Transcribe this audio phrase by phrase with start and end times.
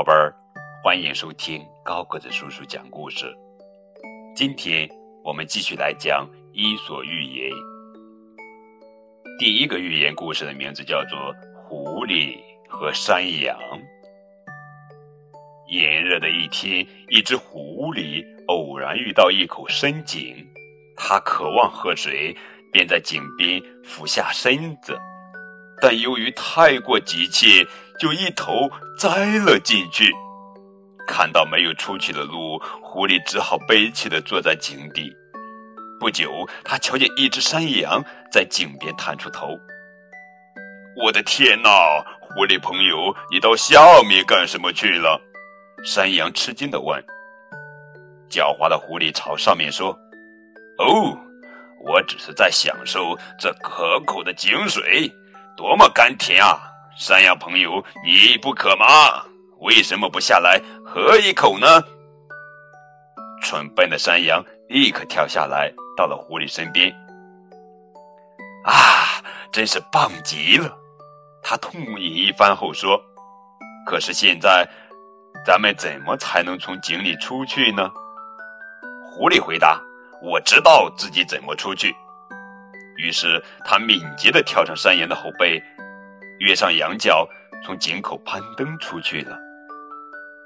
[0.00, 0.34] 宝贝儿，
[0.82, 3.36] 欢迎收听高个子叔叔讲故事。
[4.34, 4.88] 今天
[5.22, 7.50] 我们继续来讲《伊索寓言》。
[9.38, 11.18] 第一个寓言故事的名字叫做
[11.54, 13.54] 《狐狸和山羊》。
[15.68, 16.78] 炎热的一天，
[17.10, 20.34] 一只狐狸偶然遇到一口深井，
[20.96, 22.34] 它渴望喝水，
[22.72, 24.98] 便在井边俯下身子。
[25.82, 27.66] 但由于太过急切，
[28.00, 30.10] 就一头栽了进去。
[31.06, 35.12] 看到没有出去的路，狐狸只好悲戚地坐在井底。
[35.98, 39.48] 不久，他瞧见一只山羊在井边探出头。
[40.96, 41.70] “我的天哪！
[42.22, 45.20] 狐狸朋友，你到下面干什么去了？”
[45.84, 47.04] 山羊吃惊地问。
[48.30, 49.90] 狡猾的狐狸朝上面说
[50.78, 51.18] ：“哦，
[51.84, 55.12] 我只是在享受这可口的井水。”
[55.56, 56.69] 多么甘甜啊！
[57.00, 58.84] 山羊朋友，你不渴吗？
[59.60, 61.66] 为什么不下来喝一口呢？
[63.40, 66.94] 蠢笨的山羊立刻跳下来，到了狐狸身边。
[68.66, 69.16] 啊，
[69.50, 70.76] 真是棒极了！
[71.42, 73.00] 他痛饮一番后说
[73.88, 74.68] ：“可是现在，
[75.46, 77.90] 咱们怎么才能从井里出去呢？”
[79.16, 79.80] 狐狸回答
[80.20, 81.96] ：“我知道自己怎么出去。”
[82.98, 85.58] 于是他敏捷地跳上山羊的后背，
[86.40, 87.26] 跃上羊角，
[87.64, 89.38] 从井口攀登出去了。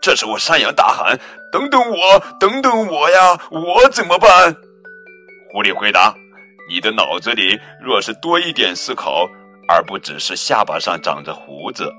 [0.00, 1.18] 这时，我山羊大喊
[1.52, 3.38] ：“等等我，等等我呀！
[3.50, 4.56] 我怎么办？”
[5.52, 6.14] 狐狸回答
[6.70, 9.28] ：“你的脑子里若是多一点思考，
[9.68, 11.92] 而不只是下巴上长着胡子，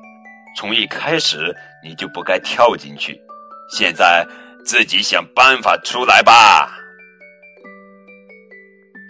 [0.57, 3.21] 从一开始你就不该跳进去。
[3.69, 4.25] 现在
[4.65, 6.75] 自己想办法出来吧。”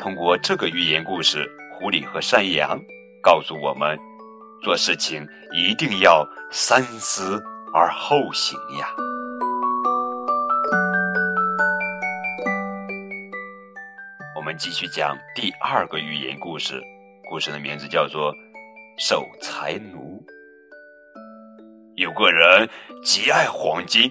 [0.01, 2.77] 通过这个寓言故事，狐狸和山羊
[3.21, 3.97] 告诉我们，
[4.61, 7.41] 做事情一定要三思
[7.73, 8.87] 而后行呀。
[14.35, 16.79] 我们继续讲第二个寓言故事，
[17.27, 18.31] 故事的名字叫做
[18.99, 20.23] 《守财奴》。
[21.95, 22.69] 有个人
[23.03, 24.09] 极爱黄金。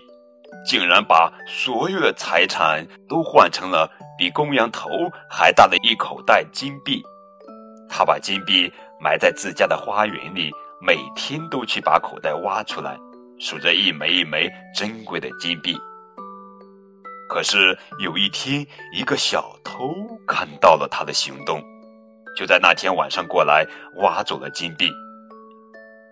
[0.67, 4.91] 竟然把所有的财产都换成了比公羊头
[5.27, 7.03] 还大的一口袋金币。
[7.89, 12.99] 他把金币埋在自家的花园里，每天都去把口袋挖出来，
[13.39, 15.77] 数着一枚一枚珍贵的金币。
[17.29, 19.95] 可是有一天，一个小偷
[20.27, 21.63] 看到了他的行动，
[22.37, 23.67] 就在那天晚上过来
[23.97, 24.91] 挖走了金币。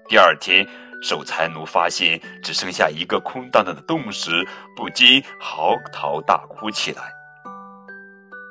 [0.08, 0.66] 第二天。
[1.00, 4.44] 守财奴发现只剩下一个空荡荡的洞时，
[4.74, 7.04] 不禁嚎啕大哭起来。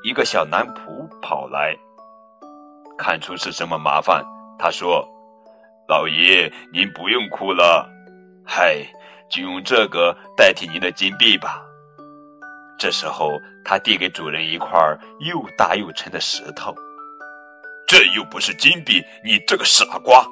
[0.01, 1.75] 一个小男仆跑来，
[2.97, 4.24] 看出是什么麻烦，
[4.58, 5.08] 他说
[5.88, 7.90] ：“老爷，您不用哭了，
[8.46, 8.78] 嗨，
[9.30, 11.63] 就用这个代替您的金币吧。”
[12.80, 13.31] 这时候，
[13.66, 14.69] 他递给主人一块
[15.19, 16.75] 又大又沉的石头，
[17.88, 20.25] 这又不是金币，你这个傻瓜！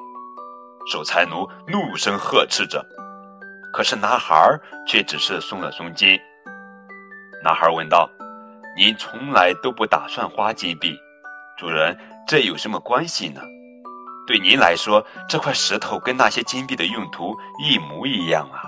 [0.92, 2.84] 守财奴怒声呵斥着，
[3.72, 4.36] 可是男孩
[4.86, 6.16] 却只是松了松筋。
[7.42, 8.08] 男孩问道
[8.78, 10.96] ：“您从来都不打算花金币，
[11.58, 13.40] 主人，这有什么关系呢？
[14.26, 18.64] 对您来说，这块石头跟那些金币的用途一模一样啊！”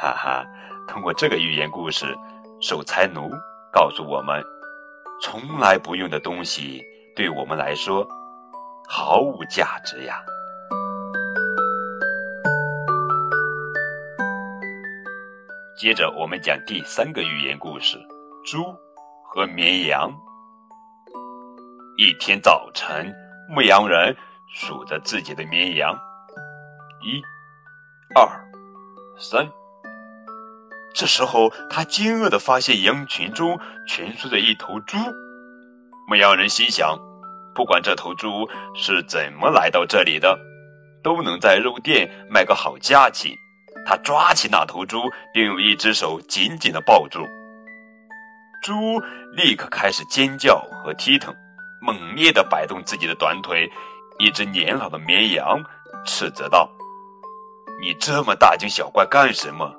[0.00, 0.46] 哈哈，
[0.88, 2.16] 通过这个寓言故事，
[2.58, 3.30] 守财奴
[3.70, 4.42] 告诉我们：
[5.20, 6.82] 从来不用的东西，
[7.14, 8.06] 对我们来说
[8.88, 10.22] 毫无价值呀。
[15.76, 17.98] 接着，我们讲第三个寓言故事：
[18.42, 18.74] 猪
[19.22, 20.10] 和绵羊。
[21.98, 23.10] 一天早晨，
[23.48, 24.14] 牧羊人
[24.54, 25.98] 数着自己的绵羊，
[27.00, 27.22] 一、
[28.14, 28.28] 二、
[29.18, 29.48] 三。
[30.94, 33.58] 这时候，他惊愕地发现羊群中
[33.88, 34.98] 蜷缩着一头猪。
[36.06, 36.98] 牧羊人心想：
[37.54, 40.38] 不管这头猪是怎么来到这里的，
[41.02, 43.32] 都能在肉店卖个好价钱。
[43.86, 45.00] 他抓起那头猪，
[45.32, 47.26] 并用一只手紧紧地抱住。
[48.62, 49.00] 猪
[49.34, 51.34] 立刻开始尖叫和踢腾，
[51.86, 53.70] 猛烈地摆动自己的短腿。
[54.18, 55.62] 一只年老的绵羊
[56.06, 56.68] 斥责道
[57.80, 59.70] ：“你这么大惊小怪干什么？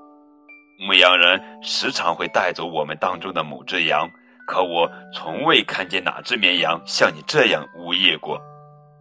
[0.80, 4.08] 牧羊人时常会带走我们当中的某只羊，
[4.46, 8.40] 可我从未看见哪只绵羊像你这样呜咽过。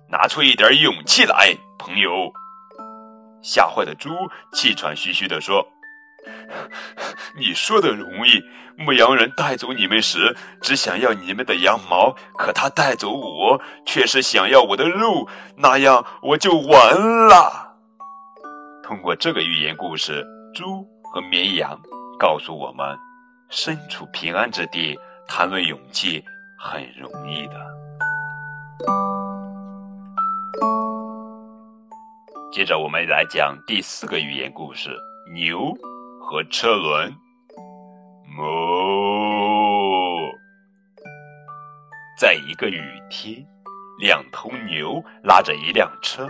[0.08, 2.32] 拿出一点勇气来，朋友。”
[3.44, 4.08] 吓坏的猪
[4.55, 5.62] 气喘吁吁地说
[7.37, 8.43] ：“你说的容易，
[8.76, 17.76] 牧羊人带走你们时只想要你们的羊毛，可他带走我却是想要我的肉，那样我就完了。”
[18.82, 20.25] 通过这个寓言故事，
[20.55, 21.78] 猪和绵羊，
[22.19, 22.96] 告诉我们，
[23.50, 24.96] 身处平安之地，
[25.26, 26.25] 谈论勇气
[26.58, 27.55] 很容易的。
[32.52, 34.96] 接着，我们来讲第四个寓言故事：
[35.34, 35.76] 牛
[36.28, 37.14] 和车轮。
[38.37, 40.28] 哞！
[42.19, 43.46] 在一个雨天，
[44.00, 46.28] 两头牛拉着一辆车，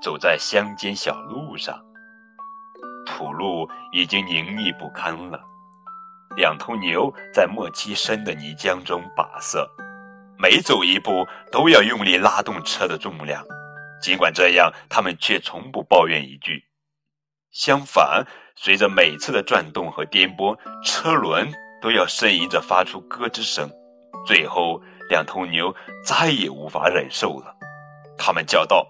[0.00, 1.76] 走在乡间小路上。
[3.04, 5.44] 土路已经泥泞不堪了，
[6.36, 9.68] 两头牛在没漆深的泥浆中跋涉，
[10.38, 13.44] 每走一步都要用力拉动车的重量。
[14.00, 16.62] 尽管这样，他们却从不抱怨一句。
[17.50, 21.52] 相反，随着每次的转动和颠簸，车轮
[21.82, 23.68] 都要呻吟着发出咯吱声。
[24.26, 24.80] 最后，
[25.10, 25.74] 两头牛
[26.04, 27.54] 再也无法忍受了，
[28.16, 28.86] 他们叫道：“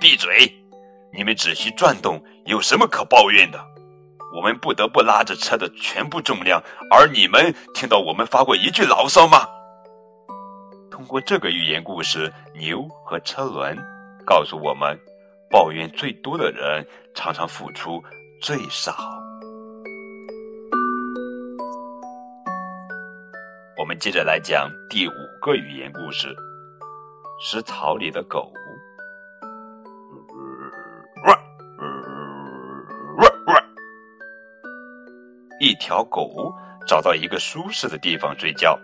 [0.00, 0.50] 闭嘴！
[1.12, 3.62] 你们只需转动，有什么可抱怨的？
[4.34, 6.60] 我们不得不拉着车的全部重量，
[6.90, 9.46] 而你们听到我们发过一句牢骚吗？”
[10.90, 13.76] 通过这个寓言故事，牛和车轮
[14.24, 14.98] 告诉我们。
[15.50, 16.84] 抱怨最多的人，
[17.14, 18.02] 常常付出
[18.44, 18.94] 最少。
[23.78, 26.28] 我们接着来讲第五个寓言故事：
[27.40, 28.52] 食草里的狗。
[35.58, 36.52] 一条狗
[36.86, 38.78] 找到一个舒适的地方睡觉，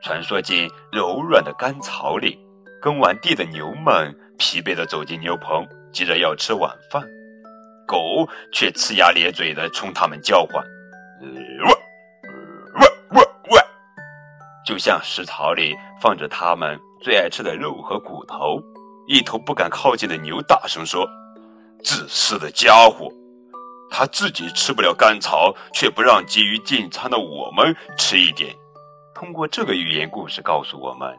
[0.00, 2.38] 穿梭进柔软的干草里。
[2.80, 7.06] 耕完地的牛们疲惫地走进牛棚，急着要吃晚饭，
[7.86, 10.64] 狗却呲牙咧嘴地冲他们叫唤，
[11.22, 11.70] 汪
[12.74, 13.64] 汪汪汪，
[14.66, 18.60] 就像食槽里放着他们最爱吃的肉和骨头。
[19.06, 21.06] 一头不敢靠近的牛大声说
[21.84, 23.10] ：“自私的家伙，
[23.90, 28.54] 他自己吃不了干草，却不让急于进餐的我们吃一点。”
[29.14, 31.14] 通过这个寓言故事告诉我们。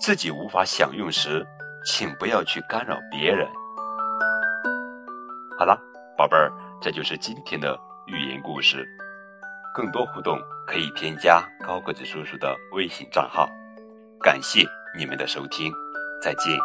[0.00, 1.46] 自己无法享用时，
[1.84, 3.46] 请不要去干扰别人。
[5.60, 5.78] 好了，
[6.16, 8.82] 宝贝儿，这就是今天的寓言故事。
[9.74, 13.46] 更多互动可以添加高个子叔叔的微信账号。
[14.22, 14.66] 感谢
[14.96, 15.70] 你们的收听，
[16.22, 16.58] 再见。